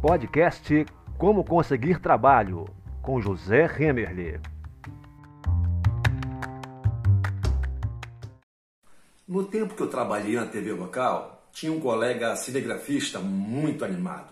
Podcast 0.00 0.86
Como 1.18 1.42
Conseguir 1.42 1.98
Trabalho, 2.00 2.66
com 3.02 3.20
José 3.20 3.66
Remerle. 3.66 4.40
No 9.26 9.42
tempo 9.42 9.74
que 9.74 9.82
eu 9.82 9.88
trabalhei 9.88 10.36
na 10.36 10.46
TV 10.46 10.70
local, 10.70 11.48
tinha 11.50 11.72
um 11.72 11.80
colega 11.80 12.36
cinegrafista 12.36 13.18
muito 13.18 13.84
animado. 13.84 14.28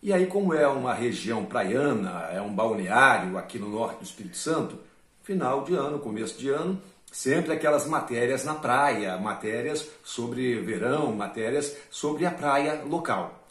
E 0.00 0.12
aí, 0.12 0.28
como 0.28 0.54
é 0.54 0.68
uma 0.68 0.94
região 0.94 1.44
praiana, 1.46 2.28
é 2.32 2.40
um 2.40 2.54
balneário 2.54 3.36
aqui 3.36 3.58
no 3.58 3.70
norte 3.70 3.98
do 3.98 4.04
Espírito 4.04 4.36
Santo, 4.36 4.78
final 5.24 5.64
de 5.64 5.74
ano, 5.74 5.98
começo 5.98 6.38
de 6.38 6.48
ano, 6.48 6.80
sempre 7.10 7.52
aquelas 7.52 7.88
matérias 7.88 8.44
na 8.44 8.54
praia, 8.54 9.18
matérias 9.18 9.84
sobre 10.04 10.60
verão, 10.60 11.10
matérias 11.10 11.76
sobre 11.90 12.24
a 12.24 12.30
praia 12.30 12.84
local. 12.84 13.42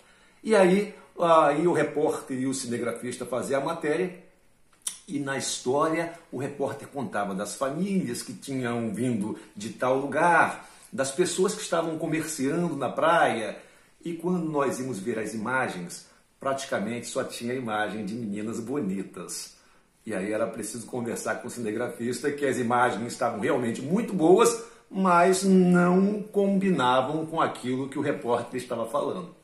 E 0.41 0.55
aí, 0.55 0.95
aí 1.19 1.67
o 1.67 1.73
repórter 1.73 2.39
e 2.39 2.45
o 2.45 2.53
cinegrafista 2.53 3.25
faziam 3.25 3.61
a 3.61 3.65
matéria 3.65 4.21
e 5.07 5.19
na 5.19 5.37
história 5.37 6.13
o 6.31 6.37
repórter 6.37 6.87
contava 6.87 7.35
das 7.35 7.55
famílias 7.55 8.21
que 8.21 8.33
tinham 8.33 8.93
vindo 8.93 9.37
de 9.55 9.69
tal 9.71 9.97
lugar, 9.97 10.69
das 10.91 11.11
pessoas 11.11 11.53
que 11.53 11.61
estavam 11.61 11.97
comerciando 11.97 12.75
na 12.75 12.89
praia. 12.89 13.57
E 14.03 14.13
quando 14.13 14.49
nós 14.49 14.79
íamos 14.79 14.99
ver 14.99 15.19
as 15.19 15.33
imagens, 15.33 16.07
praticamente 16.39 17.07
só 17.07 17.23
tinha 17.23 17.53
imagem 17.53 18.05
de 18.05 18.13
meninas 18.13 18.59
bonitas. 18.59 19.55
E 20.05 20.15
aí 20.15 20.31
era 20.31 20.47
preciso 20.47 20.87
conversar 20.87 21.35
com 21.35 21.47
o 21.47 21.51
cinegrafista 21.51 22.31
que 22.31 22.45
as 22.45 22.57
imagens 22.57 23.11
estavam 23.11 23.39
realmente 23.39 23.81
muito 23.81 24.13
boas, 24.13 24.63
mas 24.89 25.43
não 25.43 26.23
combinavam 26.23 27.25
com 27.25 27.39
aquilo 27.39 27.87
que 27.87 27.99
o 27.99 28.01
repórter 28.01 28.59
estava 28.59 28.87
falando. 28.87 29.35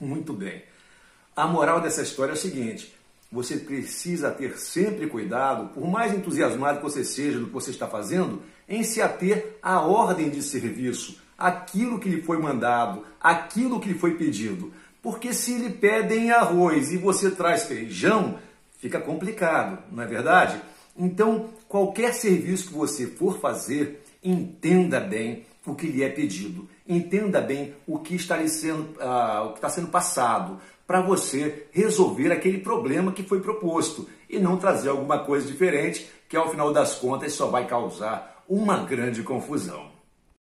Muito 0.00 0.32
bem. 0.32 0.62
A 1.36 1.46
moral 1.46 1.80
dessa 1.80 2.02
história 2.02 2.32
é 2.32 2.34
o 2.34 2.38
seguinte: 2.38 2.94
você 3.30 3.56
precisa 3.56 4.30
ter 4.30 4.56
sempre 4.58 5.08
cuidado, 5.08 5.68
por 5.74 5.86
mais 5.88 6.14
entusiasmado 6.14 6.78
que 6.78 6.84
você 6.84 7.04
seja 7.04 7.40
do 7.40 7.46
que 7.46 7.52
você 7.52 7.70
está 7.70 7.88
fazendo, 7.88 8.42
em 8.68 8.84
se 8.84 9.02
ater 9.02 9.58
à 9.60 9.80
ordem 9.80 10.30
de 10.30 10.42
serviço, 10.42 11.20
aquilo 11.36 11.98
que 11.98 12.08
lhe 12.08 12.22
foi 12.22 12.38
mandado, 12.38 13.04
aquilo 13.20 13.80
que 13.80 13.88
lhe 13.88 13.98
foi 13.98 14.14
pedido. 14.14 14.72
Porque 15.02 15.34
se 15.34 15.58
lhe 15.58 15.70
pedem 15.70 16.30
arroz 16.30 16.92
e 16.92 16.96
você 16.96 17.30
traz 17.30 17.64
feijão, 17.64 18.38
fica 18.78 19.00
complicado, 19.00 19.82
não 19.90 20.02
é 20.02 20.06
verdade? 20.06 20.60
Então, 20.96 21.50
qualquer 21.68 22.14
serviço 22.14 22.68
que 22.68 22.74
você 22.74 23.08
for 23.08 23.40
fazer, 23.40 24.02
entenda 24.22 25.00
bem 25.00 25.44
o 25.66 25.74
que 25.74 25.86
lhe 25.86 26.02
é 26.02 26.08
pedido, 26.08 26.68
entenda 26.86 27.40
bem 27.40 27.74
o 27.86 27.98
que 27.98 28.14
está 28.14 28.36
lhe 28.36 28.48
sendo, 28.48 28.82
uh, 29.00 29.46
o 29.46 29.52
que 29.52 29.58
está 29.58 29.68
sendo 29.68 29.88
passado, 29.88 30.58
para 30.86 31.00
você 31.00 31.66
resolver 31.72 32.30
aquele 32.30 32.58
problema 32.58 33.12
que 33.12 33.22
foi 33.22 33.40
proposto 33.40 34.08
e 34.28 34.38
não 34.38 34.58
trazer 34.58 34.90
alguma 34.90 35.20
coisa 35.20 35.46
diferente 35.46 36.06
que 36.28 36.36
ao 36.36 36.50
final 36.50 36.72
das 36.72 36.94
contas 36.96 37.32
só 37.32 37.46
vai 37.46 37.66
causar 37.66 38.42
uma 38.48 38.78
grande 38.84 39.22
confusão. 39.22 39.93